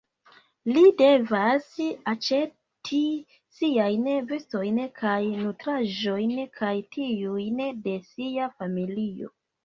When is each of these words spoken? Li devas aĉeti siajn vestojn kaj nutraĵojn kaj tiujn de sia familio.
Li 0.75 0.81
devas 0.99 1.65
aĉeti 2.11 3.01
siajn 3.57 4.07
vestojn 4.31 4.79
kaj 5.01 5.19
nutraĵojn 5.41 6.33
kaj 6.61 6.71
tiujn 6.97 7.61
de 7.89 7.95
sia 8.07 8.49
familio. 8.63 9.31